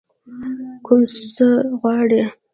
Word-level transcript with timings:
کوم 0.85 1.01
څه 1.35 1.47
غواړئ؟ 1.81 2.21